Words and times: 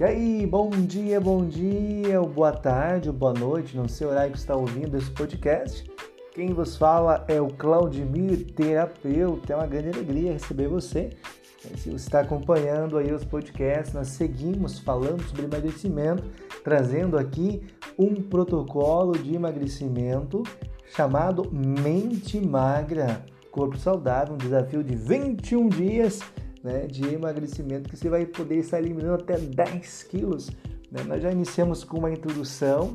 E 0.00 0.02
aí, 0.02 0.46
bom 0.46 0.70
dia, 0.70 1.20
bom 1.20 1.44
dia, 1.44 2.22
boa 2.22 2.52
tarde, 2.52 3.12
boa 3.12 3.34
noite, 3.34 3.76
não 3.76 3.86
sei 3.86 4.06
o 4.06 4.10
horário 4.10 4.32
que 4.32 4.38
está 4.38 4.56
ouvindo 4.56 4.96
esse 4.96 5.10
podcast. 5.10 5.84
Quem 6.32 6.54
vos 6.54 6.74
fala 6.74 7.22
é 7.28 7.38
o 7.38 7.48
Claudimir, 7.48 8.46
terapeuta. 8.54 9.52
É 9.52 9.56
uma 9.56 9.66
grande 9.66 9.90
alegria 9.90 10.32
receber 10.32 10.68
você. 10.68 11.10
Se 11.76 11.90
você 11.90 11.96
está 11.96 12.20
acompanhando 12.20 12.96
aí 12.96 13.12
os 13.12 13.26
podcasts, 13.26 13.92
nós 13.92 14.08
seguimos 14.08 14.78
falando 14.78 15.22
sobre 15.24 15.44
emagrecimento, 15.44 16.24
trazendo 16.64 17.18
aqui 17.18 17.62
um 17.98 18.22
protocolo 18.22 19.12
de 19.18 19.34
emagrecimento 19.34 20.42
chamado 20.96 21.46
Mente 21.52 22.40
Magra, 22.40 23.22
Corpo 23.50 23.76
Saudável, 23.76 24.32
um 24.32 24.38
desafio 24.38 24.82
de 24.82 24.96
21 24.96 25.68
dias 25.68 26.20
né, 26.62 26.86
de 26.86 27.06
emagrecimento 27.06 27.88
que 27.88 27.96
você 27.96 28.08
vai 28.08 28.26
poder 28.26 28.56
estar 28.56 28.78
eliminando 28.78 29.22
até 29.22 29.38
10 29.38 30.02
quilos. 30.04 30.50
Né? 30.90 31.02
Nós 31.06 31.22
já 31.22 31.30
iniciamos 31.30 31.84
com 31.84 31.98
uma 31.98 32.10
introdução, 32.10 32.94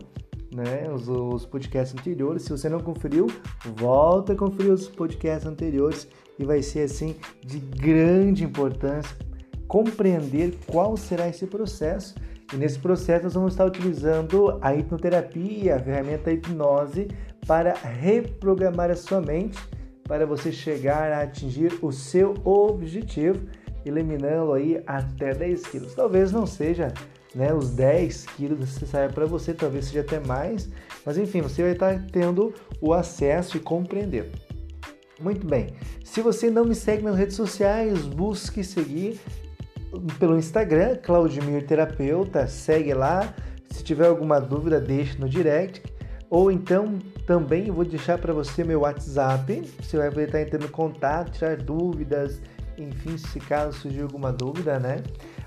né, 0.53 0.89
os, 0.93 1.07
os 1.07 1.45
podcasts 1.45 1.97
anteriores. 1.97 2.43
Se 2.43 2.51
você 2.51 2.69
não 2.69 2.79
conferiu, 2.79 3.27
volta 3.75 4.33
a 4.33 4.35
conferir 4.35 4.71
os 4.71 4.87
podcasts 4.87 5.45
anteriores 5.45 6.07
e 6.37 6.45
vai 6.45 6.61
ser 6.61 6.81
assim 6.81 7.15
de 7.43 7.59
grande 7.59 8.43
importância 8.43 9.15
compreender 9.67 10.57
qual 10.67 10.95
será 10.95 11.27
esse 11.27 11.45
processo. 11.47 12.15
E 12.53 12.57
nesse 12.57 12.77
processo 12.77 13.23
nós 13.23 13.33
vamos 13.33 13.53
estar 13.53 13.65
utilizando 13.65 14.59
a 14.61 14.75
hipnoterapia, 14.75 15.75
a 15.75 15.79
ferramenta 15.79 16.31
hipnose, 16.31 17.07
para 17.47 17.73
reprogramar 17.73 18.91
a 18.91 18.95
sua 18.95 19.19
mente 19.19 19.57
para 20.03 20.25
você 20.25 20.51
chegar 20.51 21.11
a 21.11 21.23
atingir 21.23 21.79
o 21.81 21.91
seu 21.91 22.35
objetivo, 22.43 23.47
eliminando 23.85 24.53
aí 24.53 24.81
até 24.85 25.33
10 25.33 25.67
quilos. 25.67 25.93
Talvez 25.93 26.31
não 26.31 26.45
seja 26.45 26.93
né, 27.33 27.53
os 27.53 27.69
10 27.71 28.25
quilos 28.37 28.59
necessários 28.59 29.13
para 29.13 29.25
você, 29.25 29.53
talvez 29.53 29.85
seja 29.85 30.01
até 30.01 30.19
mais, 30.19 30.69
mas 31.05 31.17
enfim, 31.17 31.41
você 31.41 31.61
vai 31.61 31.71
estar 31.73 32.05
tendo 32.11 32.53
o 32.81 32.93
acesso 32.93 33.57
e 33.57 33.59
compreender. 33.59 34.31
Muito 35.19 35.45
bem. 35.45 35.73
Se 36.03 36.21
você 36.21 36.49
não 36.49 36.65
me 36.65 36.75
segue 36.75 37.03
nas 37.03 37.17
redes 37.17 37.35
sociais, 37.35 38.01
busque 38.01 38.63
seguir 38.63 39.19
pelo 40.19 40.37
Instagram, 40.37 40.97
Claudimir 40.97 41.65
Terapeuta, 41.65 42.47
segue 42.47 42.93
lá. 42.93 43.33
Se 43.69 43.83
tiver 43.83 44.07
alguma 44.07 44.39
dúvida, 44.39 44.79
deixe 44.79 45.19
no 45.19 45.29
direct. 45.29 45.81
Ou 46.29 46.51
então 46.51 46.99
também 47.25 47.71
vou 47.71 47.85
deixar 47.85 48.17
para 48.17 48.33
você 48.33 48.63
meu 48.63 48.81
WhatsApp. 48.81 49.61
Você 49.79 49.97
vai 49.97 50.25
estar 50.25 50.41
entrando 50.41 50.65
em 50.65 50.69
contato, 50.69 51.31
tirar 51.31 51.57
dúvidas, 51.57 52.41
enfim, 52.77 53.17
se 53.17 53.39
caso 53.39 53.79
surgir 53.79 54.01
alguma 54.01 54.31
dúvida, 54.31 54.79
né? 54.79 55.01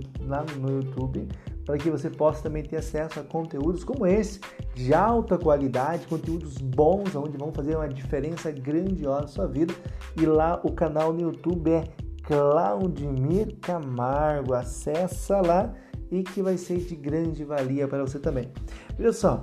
no 0.59 0.69
YouTube 0.69 1.27
para 1.65 1.77
que 1.77 1.89
você 1.89 2.09
possa 2.09 2.43
também 2.43 2.63
ter 2.63 2.77
acesso 2.77 3.19
a 3.19 3.23
conteúdos 3.23 3.83
como 3.83 4.05
esse, 4.05 4.39
de 4.73 4.93
alta 4.93 5.37
qualidade, 5.37 6.07
conteúdos 6.07 6.57
bons, 6.57 7.15
onde 7.15 7.37
vão 7.37 7.53
fazer 7.53 7.75
uma 7.75 7.87
diferença 7.87 8.51
grandiosa 8.51 9.21
na 9.21 9.27
sua 9.27 9.47
vida. 9.47 9.73
E 10.15 10.25
lá 10.25 10.59
o 10.63 10.71
canal 10.71 11.13
no 11.13 11.21
YouTube 11.21 11.71
é 11.71 11.83
Claudimir 12.23 13.57
Camargo. 13.61 14.53
Acessa 14.53 15.41
lá 15.41 15.73
e 16.11 16.23
que 16.23 16.41
vai 16.41 16.57
ser 16.57 16.77
de 16.79 16.95
grande 16.95 17.43
valia 17.43 17.87
para 17.87 18.01
você 18.01 18.19
também. 18.19 18.51
Olha 18.99 19.13
só, 19.13 19.39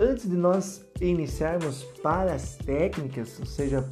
antes 0.00 0.28
de 0.28 0.36
nós 0.36 0.86
iniciarmos 1.00 1.82
para 2.02 2.34
as 2.34 2.56
técnicas, 2.56 3.38
ou 3.40 3.46
seja, 3.46 3.88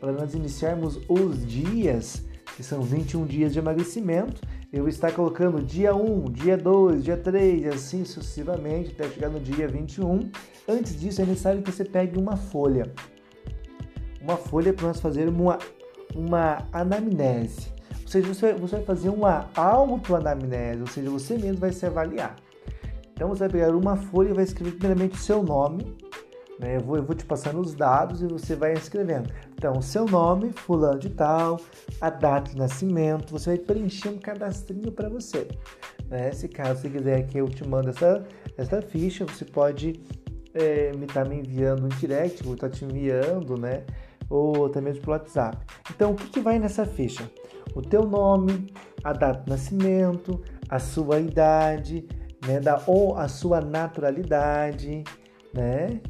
para 0.00 0.12
nós 0.12 0.34
iniciarmos 0.34 1.00
os 1.08 1.44
dias, 1.46 2.24
que 2.56 2.62
são 2.62 2.82
21 2.82 3.26
dias 3.26 3.52
de 3.52 3.58
emagrecimento, 3.58 4.40
eu 4.72 4.88
estar 4.88 5.12
colocando 5.12 5.62
dia 5.62 5.94
1, 5.94 6.32
dia 6.32 6.56
2, 6.56 7.04
dia 7.04 7.16
3, 7.16 7.66
assim 7.66 8.04
sucessivamente, 8.06 8.92
até 8.92 9.06
chegar 9.10 9.28
no 9.28 9.38
dia 9.38 9.68
21. 9.68 10.30
Antes 10.66 10.98
disso, 10.98 11.20
é 11.20 11.26
necessário 11.26 11.60
que 11.60 11.70
você 11.70 11.84
pegue 11.84 12.18
uma 12.18 12.36
folha. 12.36 12.90
Uma 14.22 14.36
folha 14.36 14.72
para 14.72 14.86
nós 14.86 14.98
fazermos 14.98 15.38
uma, 15.38 15.58
uma 16.14 16.66
anamnese. 16.72 17.70
Ou 18.00 18.08
seja, 18.08 18.26
você, 18.26 18.54
você 18.54 18.76
vai 18.76 18.84
fazer 18.84 19.10
uma 19.10 19.50
autoanamnese, 19.54 20.80
ou 20.80 20.86
seja, 20.86 21.10
você 21.10 21.36
mesmo 21.36 21.58
vai 21.58 21.72
se 21.72 21.84
avaliar. 21.84 22.36
Então 23.12 23.28
você 23.28 23.40
vai 23.40 23.50
pegar 23.50 23.76
uma 23.76 23.96
folha 23.96 24.30
e 24.30 24.32
vai 24.34 24.44
escrever 24.44 24.72
primeiramente 24.72 25.14
o 25.14 25.18
seu 25.18 25.42
nome? 25.42 25.94
Eu, 26.70 26.80
vou, 26.80 26.96
eu 26.96 27.02
vou 27.02 27.14
te 27.14 27.24
passando 27.24 27.60
os 27.60 27.74
dados 27.74 28.22
e 28.22 28.26
você 28.26 28.54
vai 28.54 28.72
escrevendo. 28.72 29.30
Então, 29.54 29.80
seu 29.82 30.06
nome, 30.06 30.52
fulano 30.52 30.98
de 30.98 31.10
tal, 31.10 31.60
a 32.00 32.10
data 32.10 32.50
de 32.50 32.56
nascimento, 32.56 33.30
você 33.30 33.56
vai 33.56 33.58
preencher 33.58 34.08
um 34.08 34.18
cadastrinho 34.18 34.92
para 34.92 35.08
você. 35.08 35.48
Né? 36.08 36.30
Se 36.32 36.48
caso 36.48 36.80
você 36.80 36.90
quiser 36.90 37.26
que 37.26 37.38
eu 37.38 37.48
te 37.48 37.66
mande 37.66 37.88
essa, 37.88 38.24
essa 38.56 38.82
ficha, 38.82 39.24
você 39.24 39.44
pode 39.44 40.00
é, 40.54 40.92
me 40.92 41.06
estar 41.06 41.24
tá 41.24 41.28
me 41.28 41.36
enviando 41.36 41.86
um 41.86 41.88
direct, 41.88 42.42
vou 42.42 42.54
estar 42.54 42.68
tá 42.68 42.74
te 42.74 42.84
enviando, 42.84 43.56
né? 43.56 43.84
Ou 44.28 44.66
até 44.66 44.80
mesmo 44.80 45.02
pelo 45.02 45.12
WhatsApp. 45.12 45.58
Então, 45.90 46.12
o 46.12 46.14
que, 46.14 46.28
que 46.28 46.40
vai 46.40 46.58
nessa 46.58 46.86
ficha? 46.86 47.30
O 47.74 47.82
teu 47.82 48.06
nome, 48.06 48.72
a 49.02 49.12
data 49.12 49.42
de 49.42 49.50
nascimento, 49.50 50.40
a 50.68 50.78
sua 50.78 51.20
idade, 51.20 52.06
né? 52.46 52.60
Da, 52.60 52.82
ou 52.86 53.16
a 53.16 53.28
sua 53.28 53.60
naturalidade, 53.60 55.04
né? 55.52 56.00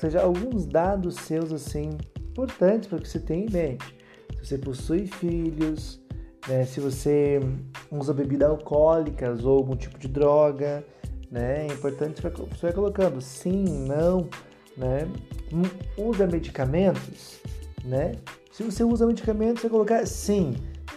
Seja, 0.00 0.22
alguns 0.22 0.66
dados 0.66 1.16
seus 1.16 1.52
assim 1.52 1.90
importantes 2.30 2.88
para 2.88 2.98
que 2.98 3.08
você 3.08 3.18
tenha 3.18 3.46
em 3.46 3.50
mente. 3.50 3.96
Se 4.38 4.46
você 4.46 4.58
possui 4.58 5.06
filhos, 5.06 6.00
né, 6.48 6.64
se 6.64 6.80
você 6.80 7.40
usa 7.90 8.14
bebida 8.14 8.46
alcoólicas 8.46 9.44
ou 9.44 9.58
algum 9.58 9.76
tipo 9.76 9.98
de 9.98 10.08
droga, 10.08 10.84
né, 11.30 11.66
é 11.66 11.72
importante 11.72 12.22
você 12.22 12.62
vai 12.62 12.72
colocando 12.72 13.20
sim, 13.20 13.64
não, 13.86 14.28
né, 14.76 15.06
usa 15.96 16.26
medicamentos, 16.26 17.40
né? 17.84 18.12
Se 18.52 18.62
você 18.62 18.82
usa 18.84 19.06
medicamentos, 19.06 19.60
você 19.60 19.68
vai 19.68 19.70
colocar 19.70 20.06
sim, 20.06 20.54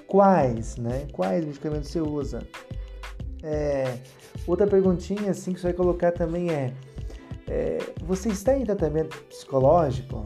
quais, 0.08 0.78
né? 0.78 1.08
Quais 1.12 1.46
medicamentos 1.46 1.90
você 1.90 2.02
usa? 2.02 2.48
É, 3.42 3.98
outra 4.48 4.66
perguntinha 4.66 5.32
assim 5.32 5.54
que 5.54 5.60
você 5.60 5.68
vai 5.68 5.74
colocar 5.74 6.12
também 6.12 6.50
é 6.50 6.74
é, 7.48 7.78
você 8.04 8.30
está 8.30 8.58
em 8.58 8.64
tratamento 8.64 9.18
psicológico? 9.24 10.26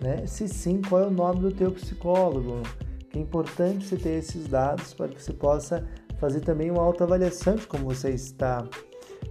Né? 0.00 0.26
Se 0.26 0.48
sim, 0.48 0.80
qual 0.82 1.02
é 1.02 1.06
o 1.06 1.10
nome 1.10 1.40
do 1.40 1.52
teu 1.52 1.70
psicólogo? 1.70 2.62
Que 3.08 3.18
é 3.18 3.22
importante 3.22 3.86
você 3.86 3.96
ter 3.96 4.18
esses 4.18 4.46
dados 4.48 4.94
para 4.94 5.08
que 5.08 5.22
você 5.22 5.32
possa 5.32 5.86
fazer 6.18 6.40
também 6.40 6.70
uma 6.70 6.82
autoavaliação 6.82 7.56
de 7.56 7.66
como 7.66 7.84
você 7.84 8.10
está. 8.10 8.66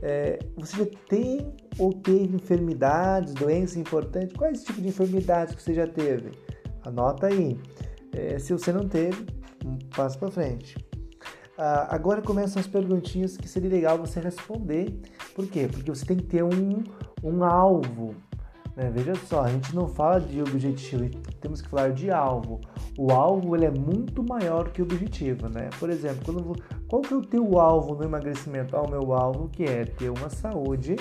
É, 0.01 0.39
você 0.57 0.77
já 0.77 0.91
tem 1.07 1.53
ou 1.77 1.93
teve 1.93 2.35
enfermidades, 2.35 3.33
doenças 3.33 3.77
importantes? 3.77 4.35
Quais 4.35 4.63
tipos 4.63 4.81
de 4.81 4.89
enfermidades 4.89 5.55
que 5.55 5.61
você 5.61 5.73
já 5.73 5.87
teve? 5.87 6.31
Anota 6.83 7.27
aí. 7.27 7.59
É, 8.13 8.39
se 8.39 8.51
você 8.51 8.71
não 8.71 8.87
teve, 8.87 9.25
um 9.65 9.77
passo 9.95 10.17
para 10.19 10.31
frente. 10.31 10.75
Ah, 11.57 11.87
agora 11.93 12.21
começam 12.21 12.59
as 12.59 12.67
perguntinhas 12.67 13.37
que 13.37 13.47
seria 13.47 13.69
legal 13.69 13.97
você 13.97 14.19
responder. 14.19 14.99
Por 15.35 15.47
quê? 15.47 15.67
Porque 15.71 15.89
você 15.89 16.05
tem 16.05 16.17
que 16.17 16.23
ter 16.23 16.43
um, 16.43 16.83
um 17.23 17.43
alvo. 17.43 18.15
Né? 18.75 18.89
Veja 18.93 19.13
só, 19.15 19.43
a 19.43 19.49
gente 19.49 19.75
não 19.75 19.87
fala 19.87 20.19
de 20.19 20.41
objetivo, 20.41 21.09
temos 21.39 21.61
que 21.61 21.69
falar 21.69 21.91
de 21.91 22.09
alvo. 22.09 22.61
O 22.97 23.11
alvo 23.11 23.55
ele 23.55 23.65
é 23.65 23.71
muito 23.71 24.23
maior 24.23 24.69
que 24.69 24.81
o 24.81 24.85
objetivo, 24.85 25.49
né? 25.49 25.69
Por 25.79 25.89
exemplo, 25.89 26.21
quando, 26.25 26.55
qual 26.87 27.01
que 27.01 27.13
é 27.13 27.17
o 27.17 27.21
teu 27.21 27.59
alvo 27.59 27.95
no 27.95 28.03
emagrecimento? 28.03 28.75
Ah, 28.75 28.81
o 28.81 28.89
meu 28.89 29.13
alvo 29.13 29.49
que 29.49 29.63
é 29.63 29.85
ter 29.85 30.09
uma 30.09 30.29
saúde, 30.29 30.95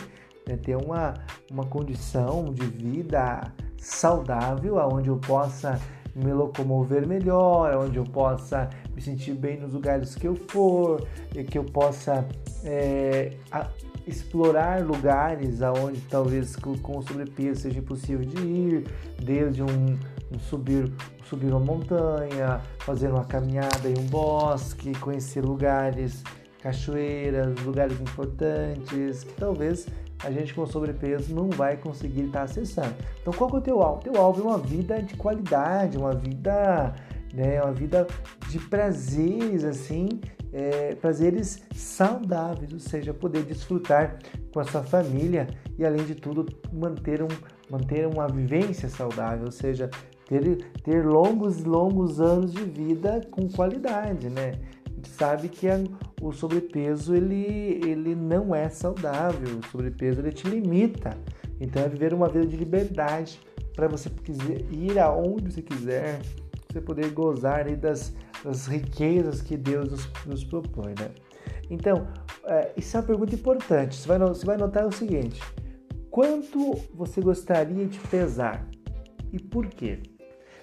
né? 0.47 0.57
ter 0.57 0.77
uma, 0.77 1.15
uma 1.51 1.65
condição 1.65 2.53
de 2.53 2.67
vida 2.67 3.41
saudável, 3.79 4.77
onde 4.93 5.09
eu 5.09 5.17
possa 5.17 5.81
me 6.15 6.33
locomover 6.33 7.07
melhor, 7.07 7.77
onde 7.77 7.97
eu 7.97 8.05
possa 8.05 8.69
me 8.95 9.01
sentir 9.01 9.35
bem 9.35 9.61
nos 9.61 9.73
lugares 9.73 10.15
que 10.15 10.27
eu 10.27 10.35
for, 10.35 11.07
que 11.49 11.59
eu 11.59 11.65
possa 11.65 12.27
é, 12.65 13.33
explorar 14.07 14.85
lugares 14.85 15.63
aonde 15.63 16.01
talvez 16.03 16.57
com 16.57 17.03
sobrepeso 17.03 17.63
seja 17.63 17.79
impossível 17.79 18.25
de 18.25 18.39
ir, 18.43 18.85
desde 19.23 19.63
um, 19.63 19.99
um 20.33 20.39
subir, 20.39 20.93
subir 21.25 21.51
uma 21.51 21.61
montanha, 21.61 22.61
fazer 22.81 23.09
uma 23.09 23.25
caminhada 23.25 23.89
em 23.89 23.99
um 23.99 24.07
bosque, 24.07 24.93
conhecer 24.99 25.45
lugares, 25.45 26.23
cachoeiras, 26.63 27.61
lugares 27.63 28.01
importantes, 28.01 29.25
que 29.25 29.33
talvez 29.35 29.87
a 30.23 30.31
gente 30.31 30.55
com 30.55 30.67
sobrepeso 30.67 31.35
não 31.35 31.49
vai 31.49 31.77
conseguir 31.77 32.27
estar 32.27 32.43
acessando. 32.43 32.95
Então, 33.21 33.33
qual 33.33 33.51
que 33.51 33.57
é 33.57 33.59
o 33.59 33.63
teu 33.63 33.83
alvo? 33.83 34.03
Teu 34.03 34.17
alvo 34.17 34.43
é 34.43 34.45
uma 34.45 34.59
vida 34.59 35.03
de 35.03 35.17
qualidade, 35.17 35.97
uma 35.97 36.15
vida 36.15 36.95
né? 37.33 37.63
Uma 37.63 37.73
vida 37.73 38.07
de 38.49 38.59
prazeres, 38.59 39.65
assim, 39.65 40.21
é, 40.53 40.95
prazeres 40.97 41.63
saudáveis, 41.75 42.73
ou 42.73 42.81
seja, 42.81 43.15
poder 43.15 43.45
desfrutar 43.45 44.19
com 44.53 44.61
a 44.61 44.65
sua 44.65 44.83
família 44.83 45.47
e, 45.79 45.85
além 45.85 46.05
de 46.05 46.15
tudo, 46.15 46.47
manter, 46.73 47.23
um, 47.23 47.29
manter 47.71 48.07
uma 48.07 48.27
vivência 48.27 48.89
saudável, 48.89 49.47
ou 49.47 49.53
seja, 49.53 49.89
ter, 50.27 50.65
ter 50.83 51.07
longos, 51.07 51.65
longos 51.65 52.21
anos 52.21 52.53
de 52.53 52.65
vida 52.65 53.21
com 53.31 53.49
qualidade, 53.49 54.29
né? 54.29 54.53
Sabe 55.09 55.49
que 55.49 55.69
a, 55.69 55.79
o 56.21 56.33
sobrepeso 56.33 57.15
ele, 57.15 57.81
ele 57.85 58.15
não 58.15 58.55
é 58.55 58.69
saudável, 58.69 59.59
o 59.59 59.67
sobrepeso 59.67 60.21
ele 60.21 60.33
te 60.33 60.49
limita. 60.49 61.17
Então 61.61 61.83
é 61.83 61.89
viver 61.89 62.15
uma 62.15 62.29
vida 62.29 62.47
de 62.47 62.57
liberdade 62.57 63.41
para 63.75 63.89
você 63.89 64.11
quiser 64.11 64.61
ir 64.73 64.99
aonde 64.99 65.53
você 65.53 65.63
quiser, 65.63 66.21
você 66.71 66.81
poder 66.81 67.11
gozar 67.11 67.67
aí 67.67 67.77
das, 67.77 68.15
das 68.45 68.67
riquezas 68.67 69.41
que 69.43 69.57
Deus 69.57 69.91
nos, 69.91 70.11
nos 70.27 70.45
propõe, 70.45 70.95
né? 70.99 71.11
Então, 71.71 72.09
é, 72.45 72.73
isso 72.77 72.97
é 72.97 73.01
uma 73.01 73.07
pergunta 73.07 73.35
importante. 73.35 73.97
Você 73.97 74.09
vai, 74.09 74.19
você 74.19 74.45
vai 74.45 74.57
notar 74.57 74.87
o 74.87 74.93
seguinte: 74.93 75.41
quanto 76.11 76.75
você 76.93 77.21
gostaria 77.21 77.87
de 77.87 77.99
pesar 78.01 78.67
e 79.33 79.39
por 79.39 79.67
quê? 79.67 80.01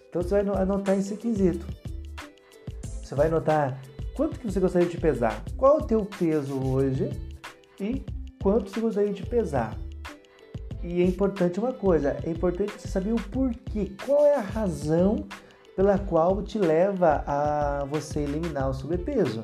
Então 0.09 0.21
você 0.21 0.41
vai 0.41 0.61
anotar 0.61 0.97
esse 0.97 1.15
quesito. 1.15 1.65
Você 2.83 3.15
vai 3.15 3.27
anotar 3.27 3.81
quanto 4.17 4.39
que 4.39 4.51
você 4.51 4.59
gostaria 4.59 4.89
de 4.89 4.97
pesar, 4.97 5.43
qual 5.55 5.77
é 5.77 5.83
o 5.83 5.85
teu 5.85 6.03
peso 6.03 6.59
hoje 6.59 7.11
e 7.79 8.03
quanto 8.41 8.71
você 8.71 8.81
gostaria 8.81 9.13
de 9.13 9.23
pesar. 9.23 9.77
E 10.83 11.03
é 11.03 11.05
importante 11.05 11.59
uma 11.59 11.71
coisa, 11.71 12.17
é 12.23 12.29
importante 12.31 12.73
você 12.73 12.87
saber 12.87 13.13
o 13.13 13.21
porquê, 13.29 13.91
qual 14.03 14.25
é 14.25 14.35
a 14.35 14.41
razão 14.41 15.27
pela 15.75 15.99
qual 15.99 16.41
te 16.41 16.57
leva 16.57 17.23
a 17.27 17.85
você 17.85 18.21
eliminar 18.21 18.71
o 18.71 18.73
sobrepeso. 18.73 19.43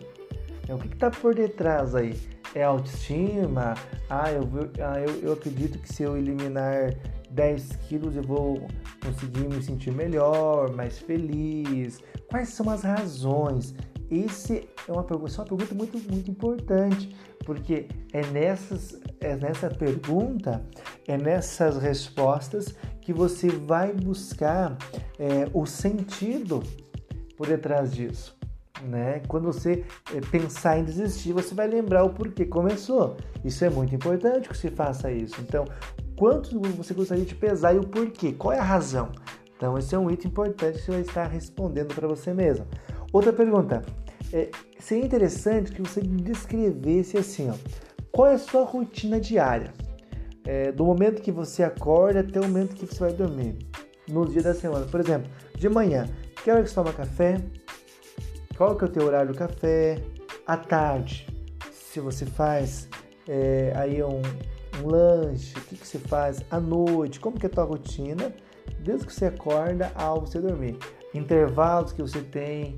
É, 0.68 0.74
o 0.74 0.80
que 0.80 0.88
está 0.88 1.12
por 1.12 1.36
detrás 1.36 1.94
aí? 1.94 2.20
É 2.56 2.64
autoestima? 2.64 3.76
Ah, 4.10 4.32
eu, 4.32 4.50
ah 4.84 5.00
eu, 5.00 5.20
eu 5.22 5.34
acredito 5.34 5.78
que 5.78 5.94
se 5.94 6.02
eu 6.02 6.18
eliminar 6.18 6.96
10 7.30 7.76
quilos 7.88 8.16
eu 8.16 8.24
vou 8.24 8.68
conseguir 9.04 9.48
me 9.48 9.62
sentir 9.62 9.92
melhor, 9.92 10.72
mais 10.74 10.98
feliz. 10.98 12.00
Quais 12.28 12.50
são 12.50 12.70
as 12.70 12.82
razões? 12.82 13.76
Esse 14.10 14.70
é 14.88 14.92
uma 14.92 15.04
pergunta, 15.04 15.32
é 15.32 15.40
uma 15.40 15.46
pergunta 15.46 15.76
muito, 15.76 16.12
muito 16.12 16.30
importante, 16.30 17.16
porque 17.46 17.88
é, 18.12 18.26
nessas, 18.28 19.00
é 19.20 19.36
nessa 19.36 19.70
pergunta, 19.70 20.64
é 21.08 21.18
nessas 21.18 21.78
respostas 21.78 22.76
que 23.02 23.14
você 23.14 23.50
vai 23.50 23.94
buscar 23.94 24.78
é, 25.20 25.50
o 25.54 25.66
sentido 25.66 26.62
por 27.36 27.48
detrás 27.48 27.92
disso. 27.92 28.36
Né? 28.84 29.22
Quando 29.28 29.46
você 29.46 29.86
é, 30.14 30.20
pensar 30.20 30.78
em 30.78 30.84
desistir, 30.84 31.32
você 31.32 31.56
vai 31.56 31.68
lembrar 31.68 32.04
o 32.04 32.10
porquê 32.10 32.46
começou. 32.46 33.18
Isso 33.44 33.64
é 33.64 33.70
muito 33.70 33.96
importante 33.96 34.50
que 34.50 34.58
você 34.58 34.70
faça 34.70 35.12
isso. 35.12 35.36
Então, 35.42 35.66
quanto 36.18 36.60
você 36.60 36.94
gostaria 36.94 37.26
de 37.26 37.36
pesar 37.36 37.74
e 37.74 37.80
o 37.80 37.88
porquê? 37.88 38.34
Qual 38.34 38.52
é 38.52 38.60
a 38.60 38.64
razão? 38.64 39.12
Então, 39.56 39.78
esse 39.78 39.96
é 39.96 39.98
um 39.98 40.12
item 40.12 40.30
importante 40.30 40.80
que 40.80 40.86
você 40.86 40.92
vai 40.92 41.02
estar 41.02 41.28
respondendo 41.28 41.94
para 41.96 42.08
você 42.08 42.34
mesmo. 42.34 42.66
Outra 43.14 43.32
pergunta. 43.32 43.84
É, 44.34 44.50
seria 44.80 45.06
interessante 45.06 45.72
que 45.72 45.80
você 45.80 46.02
descrevesse 46.02 47.16
assim, 47.16 47.52
ó, 47.52 47.54
qual 48.12 48.30
é 48.30 48.34
a 48.34 48.40
sua 48.40 48.64
rotina 48.64 49.20
diária? 49.20 49.72
É, 50.44 50.72
do 50.72 50.84
momento 50.84 51.22
que 51.22 51.32
você 51.32 51.64
acorda 51.64 52.22
até 52.22 52.40
o 52.40 52.44
momento 52.44 52.76
que 52.76 52.88
você 52.88 53.00
vai 53.00 53.14
dormir, 53.14 53.60
nos 54.10 54.32
dias 54.32 54.44
da 54.44 54.54
semana. 54.56 54.88
Por 54.88 55.00
exemplo, 55.00 55.32
de 55.56 55.70
manhã, 55.70 56.10
que 56.44 56.50
hora 56.50 56.64
que 56.64 56.70
você 56.70 56.76
toma 56.76 56.92
café? 56.92 57.38
Qual 58.58 58.76
que 58.76 58.84
é 58.84 58.88
o 58.88 58.92
teu 58.92 59.06
horário 59.06 59.32
do 59.32 59.38
café? 59.38 60.04
À 60.48 60.58
tarde, 60.58 61.28
se 61.72 62.00
você 62.00 62.26
faz 62.26 62.90
é, 63.28 63.72
aí 63.76 64.04
um, 64.04 64.22
um 64.82 64.88
lanche, 64.88 65.56
o 65.56 65.62
que, 65.62 65.78
que 65.78 65.88
você 65.88 66.00
faz 66.00 66.44
à 66.50 66.60
noite, 66.60 67.20
como 67.20 67.40
que 67.40 67.46
é 67.46 67.50
a 67.50 67.54
tua 67.54 67.64
rotina, 67.64 68.34
desde 68.80 69.06
que 69.06 69.14
você 69.14 69.26
acorda 69.26 69.92
ao 69.96 70.22
você 70.22 70.42
dormir. 70.42 70.78
Intervalos 71.14 71.94
que 71.94 72.02
você 72.02 72.20
tem, 72.20 72.76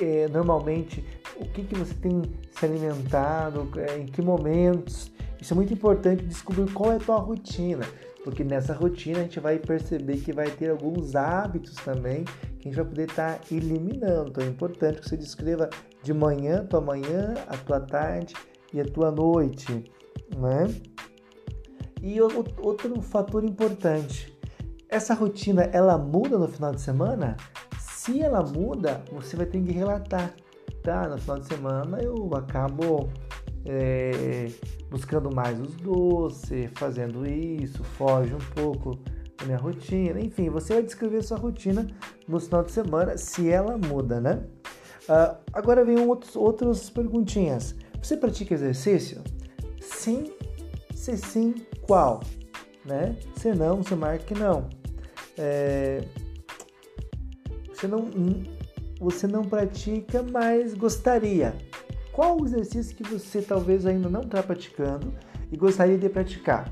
é, 0.00 0.28
normalmente 0.28 1.04
o 1.36 1.44
que, 1.46 1.62
que 1.64 1.74
você 1.74 1.94
tem 1.94 2.22
se 2.50 2.64
alimentado, 2.64 3.68
é, 3.78 3.98
em 3.98 4.06
que 4.06 4.22
momentos. 4.22 5.10
Isso 5.40 5.54
é 5.54 5.56
muito 5.56 5.72
importante 5.72 6.24
descobrir 6.24 6.72
qual 6.72 6.92
é 6.92 6.96
a 6.96 7.00
tua 7.00 7.16
rotina, 7.16 7.84
porque 8.22 8.44
nessa 8.44 8.72
rotina 8.72 9.18
a 9.18 9.22
gente 9.22 9.40
vai 9.40 9.58
perceber 9.58 10.18
que 10.18 10.32
vai 10.32 10.48
ter 10.50 10.70
alguns 10.70 11.16
hábitos 11.16 11.74
também 11.76 12.24
que 12.58 12.68
a 12.68 12.70
gente 12.70 12.76
vai 12.76 12.84
poder 12.84 13.08
estar 13.08 13.38
tá 13.38 13.40
eliminando. 13.50 14.30
Então 14.30 14.44
é 14.44 14.46
importante 14.46 15.00
que 15.00 15.08
você 15.08 15.16
descreva 15.16 15.68
de 16.02 16.14
manhã, 16.14 16.64
tua 16.64 16.80
manhã, 16.80 17.34
a 17.48 17.56
tua 17.56 17.80
tarde 17.80 18.34
e 18.72 18.80
a 18.80 18.84
tua 18.84 19.10
noite, 19.10 19.84
né? 20.36 20.68
E 22.00 22.20
outro 22.20 23.00
fator 23.02 23.44
importante, 23.44 24.36
essa 24.88 25.14
rotina 25.14 25.62
ela 25.72 25.98
muda 25.98 26.38
no 26.38 26.48
final 26.48 26.72
de 26.72 26.80
semana? 26.80 27.36
Se 28.02 28.20
ela 28.20 28.42
muda, 28.42 29.00
você 29.12 29.36
vai 29.36 29.46
ter 29.46 29.62
que 29.62 29.70
relatar, 29.70 30.34
tá? 30.82 31.06
No 31.06 31.18
final 31.18 31.38
de 31.38 31.46
semana 31.46 32.02
eu 32.02 32.28
acabo 32.34 33.08
é, 33.64 34.50
buscando 34.90 35.32
mais 35.32 35.60
os 35.60 35.76
doces, 35.76 36.68
fazendo 36.74 37.24
isso, 37.24 37.84
foge 37.84 38.34
um 38.34 38.54
pouco 38.56 38.98
da 39.38 39.46
minha 39.46 39.56
rotina, 39.56 40.18
enfim, 40.18 40.50
você 40.50 40.74
vai 40.74 40.82
descrever 40.82 41.22
sua 41.22 41.38
rotina 41.38 41.86
no 42.26 42.40
final 42.40 42.64
de 42.64 42.72
semana, 42.72 43.16
se 43.16 43.48
ela 43.48 43.78
muda, 43.78 44.20
né? 44.20 44.42
Uh, 45.04 45.36
agora 45.52 45.84
vem 45.84 46.00
outros, 46.00 46.34
outras 46.34 46.90
perguntinhas. 46.90 47.76
Você 48.02 48.16
pratica 48.16 48.52
exercício? 48.52 49.22
Sim 49.80 50.32
se 50.92 51.16
sim, 51.18 51.54
qual? 51.82 52.20
Né? 52.84 53.16
Se 53.36 53.54
não, 53.54 53.76
você 53.76 53.94
marca 53.94 54.24
que 54.24 54.34
não. 54.34 54.68
É... 55.38 56.02
Você 57.82 57.88
não, 57.88 58.08
você 59.00 59.26
não 59.26 59.42
pratica, 59.42 60.22
mas 60.22 60.72
gostaria. 60.72 61.52
Qual 62.12 62.40
o 62.40 62.44
exercício 62.44 62.94
que 62.94 63.02
você 63.02 63.42
talvez 63.42 63.84
ainda 63.84 64.08
não 64.08 64.20
está 64.20 64.40
praticando 64.40 65.12
e 65.50 65.56
gostaria 65.56 65.98
de 65.98 66.08
praticar? 66.08 66.70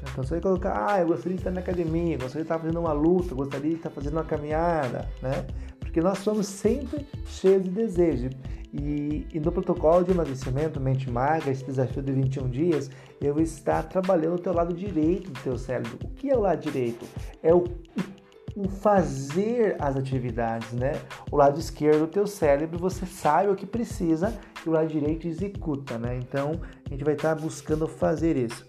Então 0.00 0.24
você 0.24 0.30
vai 0.30 0.40
colocar, 0.40 0.86
ah, 0.88 0.98
eu 0.98 1.08
gostaria 1.08 1.34
de 1.34 1.42
estar 1.42 1.50
na 1.50 1.60
academia, 1.60 2.16
gostaria 2.16 2.42
de 2.42 2.46
estar 2.46 2.58
fazendo 2.58 2.80
uma 2.80 2.92
luta, 2.94 3.34
gostaria 3.34 3.68
de 3.68 3.76
estar 3.76 3.90
fazendo 3.90 4.14
uma 4.14 4.24
caminhada, 4.24 5.06
né? 5.20 5.46
Porque 5.78 6.00
nós 6.00 6.16
somos 6.20 6.46
sempre 6.46 7.06
cheios 7.26 7.64
de 7.64 7.70
desejo. 7.70 8.30
E, 8.72 9.26
e, 9.34 9.40
no 9.40 9.52
protocolo 9.52 10.04
de 10.04 10.12
emagrecimento 10.12 10.80
Mente 10.80 11.10
Magra, 11.10 11.50
esse 11.50 11.64
desafio 11.64 12.02
de 12.02 12.12
21 12.12 12.48
dias, 12.48 12.90
eu 13.20 13.34
vou 13.34 13.42
estar 13.42 13.82
trabalhando 13.82 14.36
o 14.36 14.38
teu 14.38 14.54
lado 14.54 14.72
direito 14.72 15.30
do 15.30 15.40
teu 15.40 15.58
cérebro. 15.58 15.98
O 16.02 16.08
que 16.14 16.30
é 16.30 16.36
o 16.36 16.40
lado 16.40 16.62
direito? 16.62 17.04
É 17.42 17.52
o, 17.52 17.58
o 17.58 18.19
fazer 18.68 19.76
as 19.78 19.96
atividades, 19.96 20.72
né? 20.72 20.92
O 21.30 21.36
lado 21.36 21.58
esquerdo 21.58 22.00
do 22.00 22.06
teu 22.06 22.26
cérebro, 22.26 22.78
você 22.78 23.06
sabe 23.06 23.48
o 23.48 23.56
que 23.56 23.66
precisa 23.66 24.32
e 24.64 24.68
o 24.68 24.72
lado 24.72 24.88
direito 24.88 25.26
executa, 25.26 25.98
né? 25.98 26.16
Então, 26.16 26.60
a 26.86 26.90
gente 26.90 27.04
vai 27.04 27.14
estar 27.14 27.34
buscando 27.34 27.86
fazer 27.86 28.36
isso. 28.36 28.66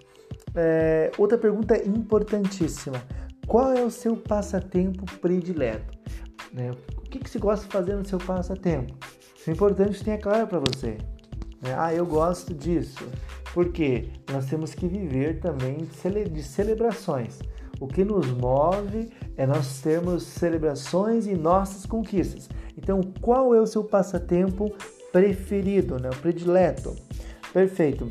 É, 0.55 1.11
outra 1.17 1.37
pergunta 1.37 1.77
importantíssima. 1.87 3.01
Qual 3.47 3.73
é 3.73 3.83
o 3.83 3.91
seu 3.91 4.15
passatempo 4.15 5.05
predileto? 5.19 5.97
Né? 6.53 6.71
O 6.97 7.01
que, 7.01 7.19
que 7.19 7.29
você 7.29 7.39
gosta 7.39 7.65
de 7.65 7.71
fazer 7.71 7.95
no 7.95 8.05
seu 8.05 8.17
passatempo? 8.17 8.93
Isso 9.35 9.49
é 9.49 9.53
importante 9.53 9.97
que 9.97 10.05
tenha 10.05 10.17
claro 10.17 10.47
para 10.47 10.59
você. 10.59 10.97
Né? 11.61 11.75
Ah, 11.77 11.93
eu 11.93 12.05
gosto 12.05 12.53
disso. 12.53 13.03
Porque 13.53 14.09
nós 14.31 14.45
temos 14.45 14.73
que 14.73 14.87
viver 14.87 15.39
também 15.39 15.79
de 16.31 16.43
celebrações. 16.43 17.39
O 17.81 17.87
que 17.87 18.05
nos 18.05 18.27
move 18.27 19.09
é 19.35 19.47
nós 19.47 19.81
termos 19.81 20.21
celebrações 20.21 21.25
e 21.25 21.33
nossas 21.33 21.83
conquistas. 21.83 22.47
Então, 22.77 23.01
qual 23.19 23.55
é 23.55 23.59
o 23.59 23.65
seu 23.65 23.83
passatempo 23.83 24.71
preferido, 25.11 25.99
né? 25.99 26.11
o 26.11 26.15
predileto? 26.17 26.95
Perfeito. 27.51 28.07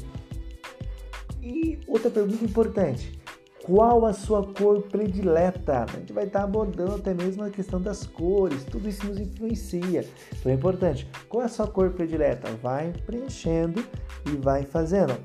E 1.40 1.78
outra 1.86 2.10
pergunta 2.10 2.44
importante: 2.44 3.16
qual 3.62 4.04
a 4.04 4.12
sua 4.12 4.44
cor 4.52 4.82
predileta? 4.82 5.84
A 5.84 5.98
gente 5.98 6.12
vai 6.12 6.24
estar 6.24 6.42
abordando 6.42 6.96
até 6.96 7.14
mesmo 7.14 7.44
a 7.44 7.50
questão 7.50 7.80
das 7.80 8.04
cores, 8.04 8.64
tudo 8.64 8.88
isso 8.88 9.06
nos 9.06 9.20
influencia. 9.20 10.04
Então 10.36 10.50
é 10.50 10.54
importante, 10.56 11.08
qual 11.28 11.44
é 11.44 11.46
a 11.46 11.48
sua 11.48 11.68
cor 11.68 11.90
predileta? 11.90 12.50
Vai 12.60 12.92
preenchendo 13.06 13.84
e 14.26 14.36
vai 14.36 14.64
fazendo. 14.64 15.16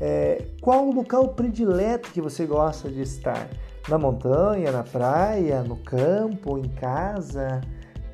É, 0.00 0.44
qual 0.60 0.88
o 0.88 0.92
local 0.92 1.28
predileto 1.28 2.10
que 2.10 2.20
você 2.20 2.44
gosta 2.44 2.90
de 2.90 3.02
estar? 3.02 3.48
Na 3.88 3.98
montanha, 3.98 4.70
na 4.70 4.82
praia, 4.82 5.62
no 5.62 5.76
campo, 5.76 6.58
em 6.58 6.68
casa? 6.68 7.60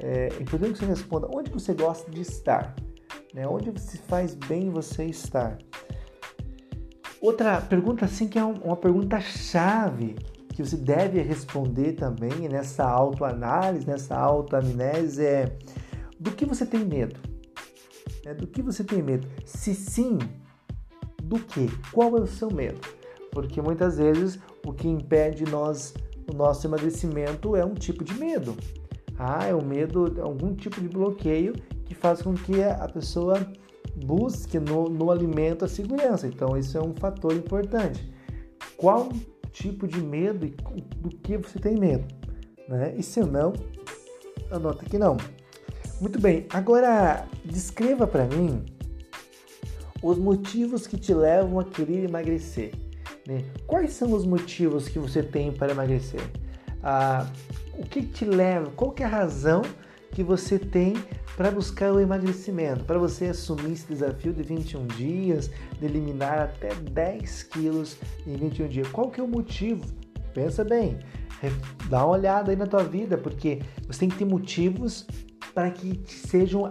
É 0.01 0.29
importante 0.41 0.73
que 0.73 0.79
você 0.79 0.87
responda 0.87 1.29
onde 1.35 1.51
você 1.51 1.75
gosta 1.75 2.11
de 2.11 2.21
estar, 2.21 2.75
né? 3.35 3.47
onde 3.47 3.79
se 3.81 3.99
faz 3.99 4.35
bem 4.35 4.71
você 4.71 5.05
estar. 5.05 5.59
Outra 7.21 7.61
pergunta, 7.61 8.05
assim, 8.05 8.29
que 8.29 8.39
é 8.39 8.45
uma 8.45 8.77
pergunta 8.77 9.21
chave, 9.21 10.15
que 10.55 10.63
você 10.65 10.77
deve 10.77 11.21
responder 11.21 11.95
também 11.95 12.49
nessa 12.49 12.85
autoanálise, 12.85 13.87
nessa 13.87 14.17
autoamnese 14.17 15.25
é 15.25 15.59
do 16.19 16.31
que 16.31 16.45
você 16.45 16.65
tem 16.65 16.85
medo? 16.85 17.17
É, 18.25 18.35
do 18.35 18.47
que 18.47 18.63
você 18.63 18.85
tem 18.85 19.03
medo? 19.03 19.29
Se 19.45 19.75
sim, 19.75 20.19
do 21.23 21.39
que? 21.39 21.69
Qual 21.93 22.17
é 22.17 22.21
o 22.21 22.27
seu 22.27 22.53
medo? 22.53 22.81
Porque 23.33 23.61
muitas 23.61 23.99
vezes 23.99 24.39
o 24.67 24.73
que 24.73 24.89
impede 24.89 25.45
nós 25.45 25.95
o 26.31 26.37
nosso 26.37 26.67
emagrecimento 26.67 27.57
é 27.57 27.65
um 27.65 27.75
tipo 27.75 28.05
de 28.05 28.13
medo. 28.15 28.55
Ah, 29.19 29.47
é 29.47 29.55
um 29.55 29.65
medo, 29.65 30.21
algum 30.21 30.55
tipo 30.55 30.81
de 30.81 30.89
bloqueio 30.89 31.55
que 31.87 31.95
faz 31.95 32.21
com 32.21 32.35
que 32.35 32.63
a 32.63 32.87
pessoa 32.87 33.41
busque 34.05 34.61
no, 34.61 34.89
no 34.89 35.11
alimento 35.11 35.65
a 35.65 35.69
segurança. 35.69 36.27
Então, 36.27 36.57
isso 36.57 36.77
é 36.77 36.81
um 36.81 36.95
fator 36.95 37.35
importante. 37.35 38.13
Qual 38.77 39.09
tipo 39.51 39.89
de 39.89 40.01
medo 40.01 40.47
e 40.47 40.51
do 40.99 41.09
que 41.09 41.39
você 41.39 41.59
tem 41.59 41.77
medo? 41.77 42.07
Né? 42.69 42.95
E 42.97 43.03
se 43.03 43.21
não, 43.21 43.55
anota 44.51 44.85
que 44.85 44.99
não. 44.99 45.17
Muito 46.01 46.21
bem, 46.21 46.47
agora 46.51 47.27
descreva 47.45 48.07
para 48.07 48.27
mim 48.27 48.65
os 50.01 50.17
motivos 50.19 50.87
que 50.87 50.97
te 50.97 51.13
levam 51.13 51.59
a 51.59 51.65
querer 51.65 52.05
emagrecer. 52.05 52.73
Né? 53.29 53.45
Quais 53.67 53.93
são 53.93 54.15
os 54.15 54.25
motivos 54.25 54.89
que 54.89 54.99
você 54.99 55.23
tem 55.23 55.53
para 55.53 55.73
emagrecer? 55.73 56.23
Ah, 56.83 57.31
o 57.75 57.85
que 57.85 58.03
te 58.03 58.25
leva? 58.25 58.71
Qual 58.71 58.95
é 58.99 59.05
a 59.05 59.09
razão 59.09 59.61
que 60.13 60.23
você 60.23 60.59
tem 60.59 60.95
para 61.37 61.51
buscar 61.51 61.93
o 61.93 62.01
emagrecimento? 62.01 62.87
Para 62.87 62.99
você 62.99 63.27
assumir 63.27 63.73
esse 63.73 63.87
desafio 63.87 64.33
de 64.33 64.43
21 64.43 64.87
dias, 64.87 65.51
de 65.79 65.85
eliminar 65.85 66.39
até 66.39 66.75
10 66.75 67.43
quilos 67.43 67.99
em 68.27 68.35
21 68.35 68.69
dias? 68.69 68.89
Qual 68.89 69.11
que 69.11 69.21
é 69.21 69.23
o 69.23 69.29
motivo? 69.29 69.85
Pensa 70.33 70.65
bem, 70.65 70.99
dá 71.91 72.07
uma 72.07 72.17
olhada 72.17 72.51
aí 72.51 72.57
na 72.57 72.67
tua 72.67 72.83
vida, 72.83 73.19
porque 73.19 73.61
você 73.87 74.01
tem 74.01 74.09
que 74.09 74.17
ter 74.17 74.25
motivos 74.25 75.07
para 75.53 75.71
que 75.71 76.01
sejam 76.07 76.71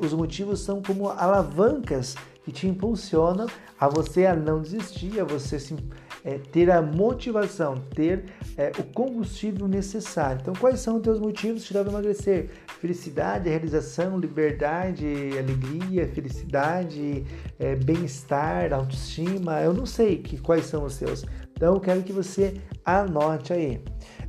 os 0.00 0.14
motivos 0.14 0.60
são 0.60 0.80
como 0.80 1.08
alavancas 1.10 2.14
que 2.48 2.52
te 2.52 2.66
impulsionam 2.66 3.46
a 3.78 3.88
você 3.88 4.24
a 4.24 4.34
não 4.34 4.62
desistir, 4.62 5.20
a 5.20 5.24
você 5.24 5.60
se, 5.60 5.76
é, 6.24 6.38
ter 6.38 6.70
a 6.70 6.80
motivação, 6.80 7.74
ter 7.94 8.24
é, 8.56 8.72
o 8.78 8.84
combustível 8.84 9.68
necessário. 9.68 10.40
Então, 10.40 10.54
quais 10.54 10.80
são 10.80 10.96
os 10.96 11.02
teus 11.02 11.20
motivos 11.20 11.62
que 11.62 11.68
te 11.68 11.74
levam 11.74 11.90
a 11.90 11.98
emagrecer? 11.98 12.48
Felicidade, 12.80 13.50
realização, 13.50 14.18
liberdade, 14.18 15.06
alegria, 15.38 16.08
felicidade, 16.08 17.24
é, 17.58 17.76
bem-estar, 17.76 18.72
autoestima. 18.72 19.60
Eu 19.60 19.74
não 19.74 19.84
sei 19.84 20.16
que, 20.16 20.38
quais 20.38 20.64
são 20.64 20.84
os 20.84 20.94
seus. 20.94 21.26
Então, 21.52 21.74
eu 21.74 21.80
quero 21.80 22.02
que 22.02 22.12
você 22.14 22.54
anote 22.82 23.52
aí. 23.52 23.82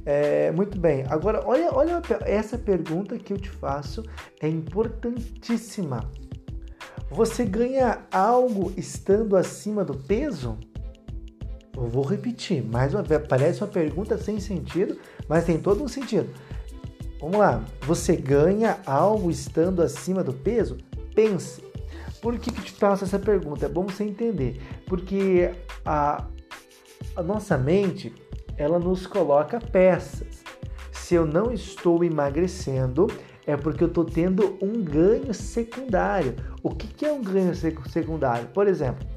É, 0.06 0.52
muito 0.52 0.78
bem. 0.78 1.06
Agora, 1.08 1.42
olha, 1.46 1.70
olha 1.74 2.02
essa 2.26 2.58
pergunta 2.58 3.18
que 3.18 3.32
eu 3.32 3.38
te 3.38 3.50
faço 3.50 4.04
é 4.42 4.48
importantíssima. 4.50 6.10
Você 7.12 7.44
ganha 7.44 8.02
algo 8.12 8.72
estando 8.78 9.36
acima 9.36 9.84
do 9.84 9.96
peso? 9.96 10.58
Eu 11.76 11.88
vou 11.88 12.04
repetir, 12.04 12.64
mais 12.64 12.94
uma 12.94 13.02
vez, 13.02 13.22
parece 13.28 13.62
uma 13.62 13.68
pergunta 13.68 14.18
sem 14.18 14.40
sentido, 14.40 14.98
mas 15.28 15.46
tem 15.46 15.60
todo 15.60 15.84
um 15.84 15.88
sentido. 15.88 16.30
Vamos 17.20 17.38
lá, 17.38 17.64
você 17.82 18.16
ganha 18.16 18.80
algo 18.86 19.32
estando 19.32 19.82
acima 19.82 20.24
do 20.24 20.34
peso? 20.34 20.78
Pense. 21.16 21.64
Por 22.22 22.38
que, 22.38 22.52
que 22.52 22.62
te 22.62 22.72
faço 22.74 23.06
essa 23.06 23.18
pergunta? 23.18 23.66
É 23.66 23.70
bom 23.70 23.86
você 23.86 24.04
entender. 24.04 24.62
Porque 24.86 25.52
a, 25.86 26.26
a 27.16 27.24
nossa 27.24 27.58
mente, 27.58 28.14
ela 28.56 28.78
nos 28.78 29.08
coloca 29.08 29.60
peças. 29.60 30.44
Se 30.92 31.16
eu 31.16 31.26
não 31.26 31.52
estou 31.52 32.04
emagrecendo, 32.04 33.08
é 33.50 33.58
porque 33.58 33.84
eu 33.84 33.88
estou 33.88 34.06
tendo 34.06 34.60
um 34.62 34.84
ganho 34.84 35.34
secundário. 35.34 36.36
O 36.62 36.70
que, 36.70 36.86
que 36.86 37.04
é 37.04 37.12
um 37.12 37.22
ganho 37.22 37.56
secundário? 37.56 38.48
Por 38.50 38.68
exemplo, 38.68 39.08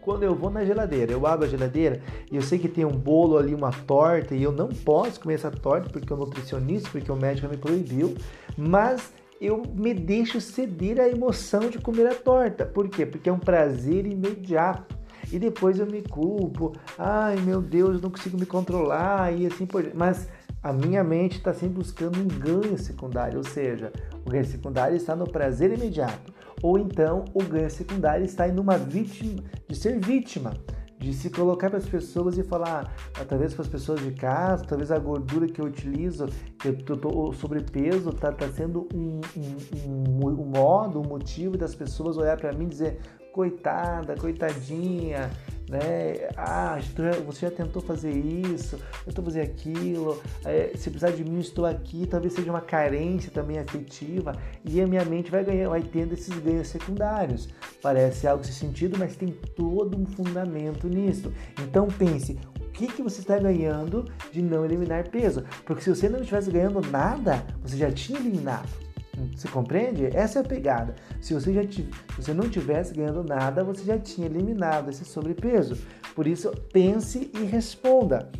quando 0.00 0.22
eu 0.22 0.34
vou 0.34 0.48
na 0.48 0.64
geladeira, 0.64 1.12
eu 1.12 1.26
abro 1.26 1.44
a 1.44 1.48
geladeira 1.48 2.00
e 2.32 2.36
eu 2.36 2.42
sei 2.42 2.58
que 2.58 2.68
tem 2.68 2.86
um 2.86 2.96
bolo 2.96 3.36
ali, 3.36 3.54
uma 3.54 3.70
torta, 3.70 4.34
e 4.34 4.42
eu 4.42 4.50
não 4.50 4.68
posso 4.68 5.20
comer 5.20 5.34
essa 5.34 5.50
torta 5.50 5.90
porque 5.90 6.10
o 6.10 6.16
nutricionista, 6.16 6.88
porque 6.90 7.12
o 7.12 7.16
médico 7.16 7.48
me 7.48 7.58
proibiu, 7.58 8.14
mas 8.56 9.12
eu 9.38 9.62
me 9.74 9.92
deixo 9.92 10.40
ceder 10.40 10.98
à 10.98 11.06
emoção 11.06 11.68
de 11.68 11.78
comer 11.78 12.06
a 12.06 12.14
torta. 12.14 12.64
Por 12.64 12.88
quê? 12.88 13.04
Porque 13.04 13.28
é 13.28 13.32
um 13.32 13.38
prazer 13.38 14.06
imediato. 14.06 14.98
E 15.30 15.38
depois 15.38 15.78
eu 15.78 15.86
me 15.86 16.00
culpo, 16.02 16.72
ai 16.98 17.36
meu 17.36 17.60
Deus, 17.60 17.96
eu 17.96 18.00
não 18.00 18.10
consigo 18.10 18.38
me 18.38 18.46
controlar 18.46 19.32
e 19.32 19.46
assim 19.46 19.66
por 19.66 19.82
diante. 19.82 19.96
Mas 19.96 20.28
a 20.62 20.72
minha 20.72 21.02
mente 21.02 21.38
está 21.38 21.54
sempre 21.54 21.76
buscando 21.76 22.18
um 22.18 22.26
ganho 22.26 22.76
secundário, 22.78 23.38
ou 23.38 23.44
seja, 23.44 23.92
o 24.26 24.30
ganho 24.30 24.44
secundário 24.44 24.96
está 24.96 25.16
no 25.16 25.28
prazer 25.28 25.72
imediato, 25.72 26.32
ou 26.62 26.78
então 26.78 27.24
o 27.32 27.42
ganho 27.42 27.70
secundário 27.70 28.24
está 28.24 28.46
em 28.46 28.58
uma 28.58 28.76
vítima, 28.76 29.42
de 29.66 29.74
ser 29.74 29.98
vítima, 29.98 30.52
de 30.98 31.14
se 31.14 31.30
colocar 31.30 31.70
para 31.70 31.78
as 31.78 31.86
pessoas 31.86 32.36
e 32.36 32.42
falar, 32.42 32.94
ah, 33.18 33.24
talvez 33.24 33.54
para 33.54 33.62
as 33.62 33.68
pessoas 33.68 34.02
de 34.02 34.10
casa, 34.10 34.66
talvez 34.66 34.92
a 34.92 34.98
gordura 34.98 35.46
que 35.46 35.58
eu 35.58 35.64
utilizo, 35.64 36.26
que 36.58 36.68
eu 36.68 36.76
tô, 36.98 37.08
o 37.08 37.32
sobrepeso 37.32 38.10
está 38.10 38.30
tá 38.30 38.46
sendo 38.48 38.86
um, 38.94 39.22
um, 39.34 40.22
um, 40.22 40.28
um 40.28 40.44
modo, 40.44 41.00
um 41.00 41.08
motivo 41.08 41.56
das 41.56 41.74
pessoas 41.74 42.18
olhar 42.18 42.36
para 42.36 42.52
mim 42.52 42.66
e 42.66 42.68
dizer, 42.68 43.00
coitada, 43.32 44.16
coitadinha, 44.16 45.30
né? 45.70 46.28
Ah, 46.36 46.78
você 47.24 47.46
já 47.46 47.50
tentou 47.50 47.80
fazer 47.80 48.10
isso, 48.10 48.74
eu 49.06 49.10
estou 49.10 49.24
fazendo 49.24 49.44
aquilo, 49.44 50.20
é, 50.44 50.72
se 50.74 50.90
precisar 50.90 51.12
de 51.12 51.24
mim, 51.24 51.38
estou 51.38 51.64
aqui. 51.64 52.06
Talvez 52.06 52.34
seja 52.34 52.50
uma 52.50 52.60
carência 52.60 53.30
também 53.30 53.58
afetiva 53.58 54.32
e 54.64 54.80
a 54.80 54.86
minha 54.86 55.04
mente 55.04 55.30
vai 55.30 55.44
ganhar, 55.44 55.68
vai 55.68 55.82
tendo 55.82 56.12
esses 56.12 56.36
ganhos 56.40 56.68
secundários. 56.68 57.48
Parece 57.80 58.26
algo 58.26 58.44
sem 58.44 58.52
sentido, 58.52 58.98
mas 58.98 59.14
tem 59.14 59.28
todo 59.54 59.96
um 59.96 60.04
fundamento 60.04 60.88
nisso. 60.88 61.32
Então 61.62 61.86
pense, 61.86 62.36
o 62.58 62.70
que, 62.72 62.88
que 62.88 63.02
você 63.02 63.20
está 63.20 63.38
ganhando 63.38 64.10
de 64.32 64.42
não 64.42 64.64
eliminar 64.64 65.08
peso? 65.08 65.44
Porque 65.64 65.82
se 65.82 65.90
você 65.90 66.08
não 66.08 66.20
estivesse 66.20 66.50
ganhando 66.50 66.80
nada, 66.80 67.46
você 67.62 67.76
já 67.76 67.92
tinha 67.92 68.18
eliminado. 68.18 68.89
Você 69.34 69.48
compreende? 69.48 70.06
Essa 70.06 70.38
é 70.38 70.42
a 70.42 70.44
pegada. 70.44 70.94
Se 71.20 71.34
você, 71.34 71.52
já 71.52 71.62
se 71.62 71.88
você 72.16 72.32
não 72.32 72.48
tivesse 72.48 72.94
ganhando 72.94 73.22
nada, 73.22 73.64
você 73.64 73.84
já 73.84 73.98
tinha 73.98 74.26
eliminado 74.26 74.90
esse 74.90 75.04
sobrepeso. 75.04 75.76
Por 76.14 76.26
isso, 76.26 76.50
pense 76.72 77.30
e 77.34 77.44
responda. 77.44 78.30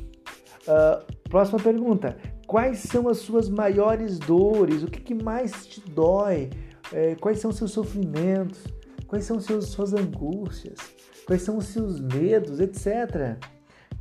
Uh, 0.62 1.28
próxima 1.28 1.58
pergunta: 1.58 2.16
Quais 2.50 2.80
são 2.80 3.08
as 3.08 3.18
suas 3.18 3.48
maiores 3.48 4.18
dores? 4.18 4.82
O 4.82 4.88
que, 4.88 5.00
que 5.00 5.14
mais 5.14 5.66
te 5.66 5.80
dói? 5.88 6.50
É, 6.92 7.14
quais 7.14 7.38
são 7.38 7.50
os 7.50 7.56
seus 7.56 7.70
sofrimentos? 7.70 8.64
Quais 9.06 9.24
são 9.24 9.38
seus, 9.38 9.66
suas 9.66 9.94
angústias? 9.94 10.78
Quais 11.24 11.42
são 11.42 11.58
os 11.58 11.66
seus 11.66 12.00
medos, 12.00 12.58
etc. 12.58 13.38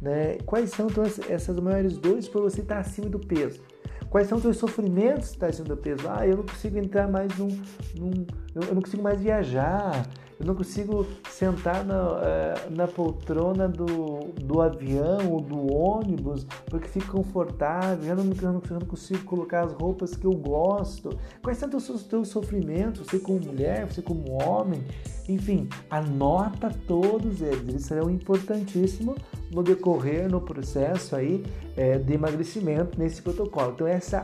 Né? 0.01 0.39
Quais 0.47 0.71
são 0.71 0.87
então, 0.87 1.03
essas 1.03 1.59
maiores 1.59 1.97
dores 1.97 2.27
para 2.27 2.41
você 2.41 2.61
estar 2.61 2.79
acima 2.79 3.07
do 3.07 3.19
peso? 3.19 3.61
Quais 4.09 4.27
são 4.27 4.37
os 4.37 4.41
seus 4.41 4.57
sofrimentos 4.57 5.29
que 5.29 5.35
está 5.35 5.51
sendo 5.51 5.77
peso? 5.77 6.07
Ah, 6.09 6.25
eu 6.25 6.37
não 6.37 6.43
consigo 6.43 6.77
entrar 6.77 7.07
mais 7.07 7.37
num, 7.37 7.49
num 7.95 8.25
eu 8.55 8.73
não 8.73 8.81
consigo 8.81 9.03
mais 9.03 9.21
viajar, 9.21 10.07
eu 10.39 10.45
não 10.45 10.55
consigo 10.55 11.05
sentar 11.29 11.85
na, 11.85 12.19
eh, 12.23 12.67
na 12.71 12.87
poltrona 12.87 13.67
do, 13.67 14.31
do 14.41 14.61
avião 14.61 15.31
ou 15.31 15.41
do 15.41 15.71
ônibus 15.71 16.47
porque 16.67 16.87
fica 16.87 17.11
confortável, 17.11 18.17
eu 18.17 18.23
não, 18.23 18.33
eu 18.43 18.79
não 18.79 18.87
consigo 18.87 19.23
colocar 19.25 19.65
as 19.65 19.73
roupas 19.73 20.15
que 20.15 20.25
eu 20.25 20.33
gosto. 20.33 21.09
Quais 21.43 21.57
são 21.57 21.69
os 21.69 21.85
teus, 21.85 22.03
teus 22.03 22.27
sofrimentos? 22.29 23.05
Você 23.05 23.19
como 23.19 23.39
mulher, 23.39 23.85
você 23.85 24.01
como 24.01 24.41
homem? 24.41 24.83
Enfim, 25.27 25.69
anota 25.89 26.71
todos 26.87 27.41
eles, 27.41 27.67
eles 27.67 27.85
serão 27.85 28.09
importantíssimos 28.09 29.17
no 29.51 29.63
decorrer, 29.63 30.29
no 30.29 30.41
processo 30.41 31.15
aí 31.15 31.43
é, 31.75 31.97
de 31.97 32.13
emagrecimento 32.13 32.99
nesse 32.99 33.21
protocolo. 33.21 33.71
Então 33.73 33.87
essa, 33.87 34.23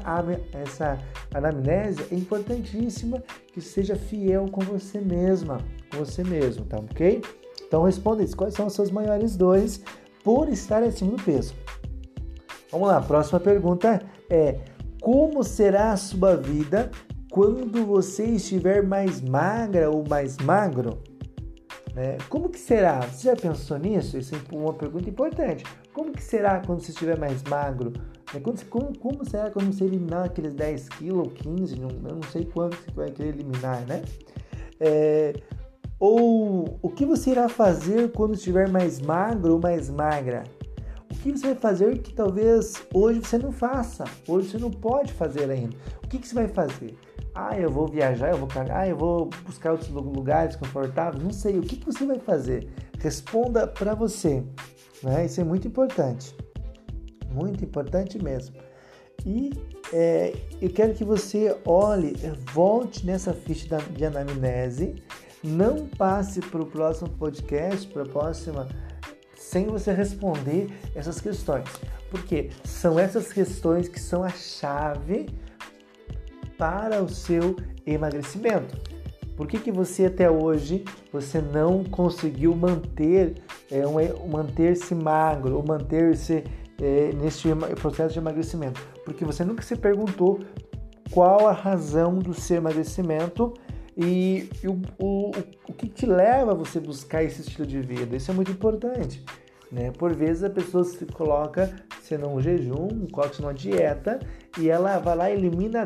essa 0.54 1.00
anamnese 1.34 2.04
é 2.12 2.16
importantíssima 2.16 3.24
que 3.52 3.62
seja 3.62 3.96
fiel 3.96 4.46
com 4.52 4.62
você 4.62 5.00
mesma, 5.00 5.60
com 5.92 5.98
você 5.98 6.24
mesmo, 6.24 6.66
tá 6.66 6.78
ok? 6.78 7.22
Então 7.68 7.84
responda 7.84 8.24
isso, 8.24 8.38
quais 8.38 8.54
são 8.54 8.68
as 8.68 8.74
suas 8.74 8.92
maiores 8.92 9.36
dores 9.36 9.82
por 10.24 10.50
estar 10.50 10.84
acima 10.84 11.12
do 11.12 11.24
peso? 11.24 11.54
Vamos 12.72 12.88
lá, 12.88 12.98
a 12.98 13.02
próxima 13.02 13.40
pergunta 13.40 14.02
é: 14.30 14.60
como 15.02 15.44
será 15.44 15.92
a 15.92 15.98
sua 15.98 16.36
vida 16.36 16.92
quando 17.32 17.86
você 17.86 18.26
estiver 18.26 18.84
mais 18.84 19.22
magra 19.22 19.90
ou 19.90 20.04
mais 20.08 20.38
magro? 20.38 21.00
Né? 21.96 22.18
Como 22.30 22.50
que 22.50 22.60
será? 22.60 23.00
Você 23.02 23.30
já 23.30 23.36
pensou 23.36 23.78
nisso? 23.78 24.18
Isso 24.18 24.36
é 24.36 24.56
uma 24.56 24.74
pergunta 24.74 25.10
importante. 25.10 25.64
Como 25.94 26.12
que 26.12 26.22
será 26.22 26.60
quando 26.60 26.82
você 26.82 26.92
estiver 26.92 27.18
mais 27.18 27.42
magro? 27.44 27.94
Né? 28.34 28.42
Como, 28.70 28.94
como 28.98 29.26
será 29.26 29.50
quando 29.50 29.74
você 29.74 29.86
eliminar 29.86 30.26
aqueles 30.26 30.54
10 30.54 30.90
quilos 30.90 31.28
ou 31.28 31.32
15? 31.32 31.80
Não, 31.80 31.90
eu 31.90 32.16
não 32.16 32.24
sei 32.24 32.44
quanto 32.44 32.76
você 32.76 32.92
vai 32.92 33.10
querer 33.12 33.30
eliminar, 33.30 33.86
né? 33.88 34.04
É, 34.78 35.34
ou 35.98 36.78
o 36.82 36.90
que 36.90 37.06
você 37.06 37.32
irá 37.32 37.48
fazer 37.48 38.12
quando 38.12 38.34
estiver 38.34 38.68
mais 38.68 39.00
magro 39.00 39.54
ou 39.54 39.60
mais 39.60 39.90
magra? 39.90 40.44
O 41.10 41.16
que 41.16 41.32
você 41.32 41.48
vai 41.48 41.56
fazer 41.56 42.00
que 42.00 42.14
talvez 42.14 42.84
hoje 42.94 43.22
você 43.22 43.38
não 43.38 43.54
faça, 43.54 44.04
hoje 44.28 44.50
você 44.50 44.58
não 44.58 44.70
pode 44.70 45.14
fazer 45.14 45.50
ainda? 45.50 45.76
O 46.04 46.08
que, 46.10 46.20
que 46.20 46.28
você 46.28 46.36
vai 46.36 46.50
fazer? 46.50 46.94
Ah, 47.36 47.60
eu 47.60 47.70
vou 47.70 47.86
viajar, 47.86 48.32
eu 48.32 48.38
vou 48.38 48.48
cagar, 48.48 48.84
ah, 48.84 48.88
eu 48.88 48.96
vou 48.96 49.30
buscar 49.46 49.74
outros 49.74 49.90
lugares 49.90 50.56
confortáveis, 50.56 51.22
não 51.22 51.32
sei. 51.34 51.60
O 51.60 51.62
que, 51.62 51.76
que 51.76 51.86
você 51.86 52.06
vai 52.06 52.18
fazer? 52.18 52.70
Responda 52.98 53.68
para 53.68 53.94
você. 53.94 54.42
Né? 55.04 55.26
Isso 55.26 55.42
é 55.42 55.44
muito 55.44 55.68
importante. 55.68 56.34
Muito 57.30 57.66
importante 57.66 58.18
mesmo. 58.24 58.56
E 59.26 59.52
é, 59.92 60.34
eu 60.62 60.70
quero 60.70 60.94
que 60.94 61.04
você 61.04 61.58
olhe, 61.66 62.16
volte 62.54 63.06
nessa 63.06 63.34
ficha 63.34 63.78
de 63.92 64.06
anamnese, 64.06 64.96
não 65.44 65.88
passe 65.88 66.40
para 66.40 66.62
o 66.62 66.66
próximo 66.66 67.10
podcast, 67.10 67.86
para 67.88 68.04
a 68.04 68.08
próxima, 68.08 68.68
sem 69.38 69.68
você 69.68 69.92
responder 69.92 70.70
essas 70.96 71.20
questões. 71.20 71.68
Porque 72.10 72.50
são 72.64 72.98
essas 72.98 73.34
questões 73.34 73.90
que 73.90 74.00
são 74.00 74.24
a 74.24 74.30
chave 74.30 75.28
para 76.58 77.02
o 77.02 77.10
seu 77.10 77.56
emagrecimento. 77.86 78.76
Por 79.36 79.48
que, 79.48 79.60
que 79.60 79.72
você 79.72 80.06
até 80.06 80.30
hoje 80.30 80.84
você 81.12 81.42
não 81.42 81.84
conseguiu 81.84 82.56
manter 82.56 83.36
é, 83.70 83.86
um, 83.86 84.28
manter-se 84.28 84.96
magro 84.96 85.58
ou 85.58 85.66
manter-se 85.66 86.44
é, 86.82 87.12
neste 87.14 87.50
processo 87.82 88.14
de 88.14 88.20
emagrecimento? 88.20 88.82
Porque 89.04 89.26
você 89.26 89.44
nunca 89.44 89.62
se 89.62 89.76
perguntou 89.76 90.40
qual 91.12 91.48
a 91.48 91.52
razão 91.52 92.18
do 92.18 92.34
seu 92.34 92.58
emagrecimento 92.58 93.54
e, 93.98 94.50
e 94.64 94.68
o, 94.68 94.82
o, 94.98 95.32
o 95.68 95.74
que 95.74 95.88
te 95.88 96.06
leva 96.06 96.52
a 96.52 96.56
você 96.56 96.80
buscar 96.80 97.24
esse 97.24 97.42
estilo 97.42 97.68
de 97.68 97.82
vida. 97.82 98.16
Isso 98.16 98.32
é 98.32 98.34
muito 98.34 98.52
importante. 98.52 99.24
Né? 99.72 99.92
Por 99.92 100.16
vezes 100.16 100.44
a 100.44 100.50
pessoa 100.50 100.84
se 100.84 101.06
coloca 101.06 101.74
sendo 102.02 102.28
um 102.28 102.40
jejum, 102.40 103.08
coloca-se 103.12 103.42
numa 103.42 103.54
dieta 103.54 104.20
e 104.58 104.70
ela 104.70 104.98
vai 105.00 105.16
lá 105.16 105.30
e 105.30 105.34
elimina 105.34 105.84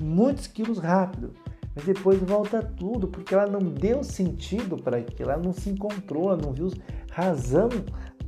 muitos 0.00 0.46
quilos 0.46 0.78
rápido, 0.78 1.32
mas 1.74 1.84
depois 1.84 2.18
volta 2.20 2.62
tudo 2.62 3.08
porque 3.08 3.34
ela 3.34 3.46
não 3.46 3.60
deu 3.60 4.04
sentido 4.04 4.76
para 4.76 4.98
aquilo, 4.98 5.30
ela 5.30 5.42
não 5.42 5.52
se 5.52 5.70
encontrou, 5.70 6.30
ela 6.30 6.42
não 6.42 6.52
viu 6.52 6.70
razão 7.10 7.68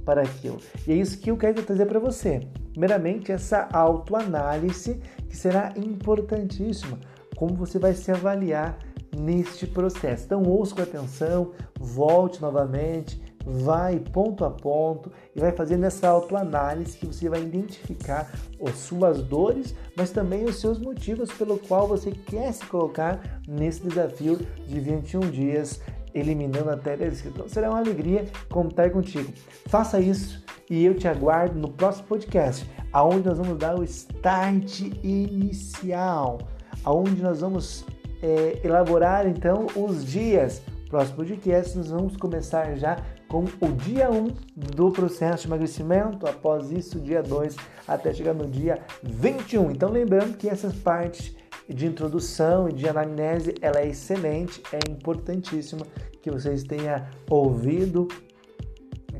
para 0.05 0.23
aquilo. 0.23 0.59
E 0.87 0.93
é 0.93 0.95
isso 0.95 1.19
que 1.19 1.31
eu 1.31 1.37
quero 1.37 1.63
trazer 1.63 1.87
para 1.87 1.99
você. 1.99 2.47
Primeiramente, 2.71 3.33
essa 3.33 3.69
autoanálise 3.73 5.01
que 5.29 5.37
será 5.37 5.73
importantíssima. 5.77 6.99
Como 7.37 7.55
você 7.55 7.79
vai 7.79 7.95
se 7.95 8.11
avaliar 8.11 8.79
neste 9.17 9.67
processo. 9.67 10.25
Então, 10.25 10.43
ouça 10.43 10.75
com 10.75 10.83
atenção, 10.83 11.53
volte 11.79 12.41
novamente, 12.43 13.21
vai 13.45 13.99
ponto 13.99 14.45
a 14.45 14.51
ponto 14.51 15.11
e 15.35 15.41
vai 15.41 15.53
fazendo 15.53 15.85
essa 15.85 16.09
autoanálise 16.09 16.97
que 16.97 17.07
você 17.07 17.29
vai 17.29 17.43
identificar 17.43 18.31
as 18.65 18.77
suas 18.77 19.23
dores, 19.23 19.75
mas 19.97 20.11
também 20.11 20.45
os 20.45 20.61
seus 20.61 20.79
motivos 20.79 21.33
pelo 21.33 21.59
qual 21.59 21.89
você 21.89 22.11
quer 22.11 22.53
se 22.53 22.65
colocar 22.67 23.41
nesse 23.47 23.83
desafio 23.83 24.39
de 24.67 24.81
21 24.81 25.21
dias 25.21 25.81
eliminando 26.15 26.71
até 26.71 26.97
10 26.97 27.27
Então 27.27 27.49
será 27.49 27.71
uma 27.71 27.79
alegria 27.79 28.25
contar 28.49 28.91
contigo. 28.91 29.33
Faça 29.67 30.01
isso 30.01 30.45
e 30.71 30.85
eu 30.85 30.95
te 30.95 31.09
aguardo 31.09 31.59
no 31.59 31.69
próximo 31.69 32.07
podcast, 32.07 32.69
aonde 32.93 33.29
nós 33.29 33.39
vamos 33.39 33.59
dar 33.59 33.79
o 33.79 33.85
start 33.85 34.81
inicial, 35.03 36.39
aonde 36.85 37.21
nós 37.21 37.41
vamos 37.41 37.85
é, 38.23 38.61
elaborar 38.65 39.27
então 39.27 39.67
os 39.77 40.05
dias. 40.05 40.63
Próximo 40.89 41.17
podcast 41.17 41.77
nós 41.77 41.91
vamos 41.91 42.17
começar 42.17 42.77
já 42.77 42.97
com 43.29 43.45
o 43.61 43.73
dia 43.73 44.11
1 44.11 44.29
do 44.55 44.91
processo 44.91 45.43
de 45.43 45.49
emagrecimento, 45.49 46.27
após 46.27 46.71
isso, 46.71 47.01
dia 47.01 47.23
2, 47.23 47.57
até 47.87 48.13
chegar 48.13 48.35
no 48.35 48.47
dia 48.47 48.83
21. 49.03 49.71
Então, 49.71 49.91
lembrando 49.91 50.37
que 50.37 50.49
essas 50.49 50.75
partes 50.75 51.35
de 51.69 51.87
introdução 51.87 52.69
e 52.69 52.73
de 52.73 52.89
anamnese, 52.89 53.55
ela 53.61 53.81
é 53.81 53.89
excelente, 53.89 54.63
é 54.73 54.91
importantíssima 54.91 55.87
que 56.21 56.31
vocês 56.31 56.63
tenham 56.63 57.05
ouvido, 57.29 58.09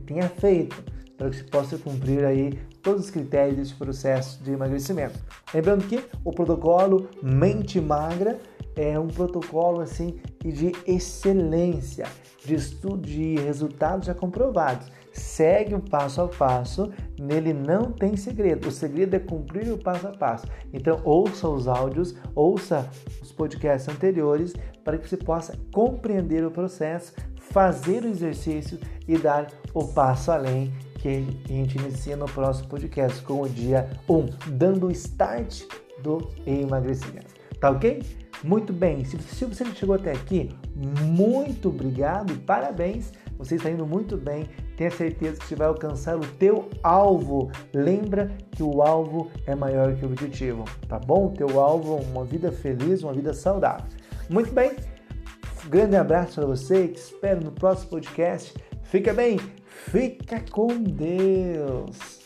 tenha 0.07 0.29
feito, 0.29 0.83
para 1.17 1.31
que 1.31 1.37
se 1.37 1.45
possa 1.45 1.79
cumprir 1.79 2.25
aí 2.25 2.59
todos 2.83 3.05
os 3.05 3.11
critérios 3.11 3.57
desse 3.57 3.75
processo 3.75 4.43
de 4.43 4.53
emagrecimento. 4.53 5.19
Lembrando 5.53 5.87
que 5.87 6.05
o 6.25 6.31
protocolo 6.33 7.09
Mente 7.23 7.81
Magra 7.81 8.39
é 8.77 8.99
um 8.99 9.09
protocolo 9.09 9.81
assim 9.81 10.19
de 10.45 10.73
excelência, 10.87 12.07
de 12.45 12.55
estudo 12.55 13.07
de 13.07 13.37
resultados 13.37 14.07
já 14.07 14.15
comprovados. 14.15 14.91
Segue 15.13 15.75
o 15.75 15.81
passo 15.81 16.21
a 16.23 16.29
passo, 16.29 16.91
nele 17.19 17.53
não 17.53 17.93
tem 17.93 18.17
segredo. 18.17 18.69
O 18.69 18.73
segredo 18.73 19.15
é 19.15 19.21
cumprir 19.21 19.73
o 19.73 19.79
passo 19.79 20.09
a 20.09 20.11
passo. 20.11 20.47
Então, 20.73 21.01
ouça 21.05 21.49
os 21.49 21.69
áudios, 21.69 22.17
ouça 22.35 22.91
os 23.23 23.31
podcasts 23.31 23.89
anteriores 23.95 24.55
para 24.83 24.99
que 24.99 25.09
você 25.09 25.17
possa 25.17 25.57
compreender 25.73 26.45
o 26.45 26.51
processo, 26.51 27.15
fazer 27.37 28.03
o 28.03 28.09
exercício 28.09 28.79
e 29.07 29.17
dar 29.17 29.47
o 29.73 29.87
passo 29.87 30.33
além 30.33 30.73
que 30.99 31.09
a 31.09 31.53
gente 31.53 31.79
inicia 31.79 32.17
no 32.17 32.27
próximo 32.27 32.69
podcast 32.69 33.23
com 33.23 33.43
o 33.43 33.49
dia 33.49 33.89
1, 34.09 34.53
dando 34.53 34.89
o 34.89 34.91
start 34.91 35.63
do 36.03 36.29
emagrecimento. 36.47 37.35
Tá 37.61 37.71
ok? 37.71 38.03
Muito 38.45 38.75
bem, 38.75 39.07
se, 39.07 39.19
se 39.23 39.47
você 39.47 39.65
chegou 39.75 39.95
até 39.95 40.13
aqui, 40.13 40.55
muito 40.77 41.71
obrigado 41.71 42.31
e 42.31 42.37
parabéns. 42.37 43.11
Você 43.39 43.55
está 43.55 43.71
indo 43.71 43.87
muito 43.87 44.19
bem. 44.19 44.47
Tenha 44.77 44.91
certeza 44.91 45.41
que 45.41 45.47
você 45.47 45.57
vai 45.57 45.67
alcançar 45.67 46.15
o 46.15 46.27
teu 46.39 46.69
alvo. 46.83 47.51
Lembra 47.73 48.31
que 48.51 48.63
o 48.63 48.83
alvo 48.83 49.31
é 49.47 49.55
maior 49.55 49.97
que 49.97 50.05
o 50.05 50.09
objetivo, 50.09 50.65
tá 50.87 50.99
bom? 50.99 51.29
O 51.29 51.31
teu 51.31 51.59
alvo 51.59 51.97
é 51.97 52.03
uma 52.03 52.25
vida 52.25 52.53
feliz, 52.53 53.03
uma 53.03 53.15
vida 53.15 53.33
saudável. 53.33 53.87
Muito 54.29 54.53
bem. 54.53 54.73
grande 55.71 55.97
abraço 55.97 56.35
para 56.35 56.47
você. 56.47 56.89
Te 56.89 56.99
espero 56.99 57.43
no 57.43 57.51
próximo 57.51 57.93
podcast. 57.93 58.55
Fica 58.83 59.15
bem. 59.15 59.41
Fica 59.67 60.45
com 60.51 60.69
Deus. 60.83 62.24